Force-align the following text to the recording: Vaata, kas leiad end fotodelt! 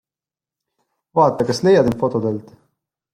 Vaata, 1.19 1.47
kas 1.49 1.61
leiad 1.67 1.91
end 1.91 1.99
fotodelt! 2.05 2.49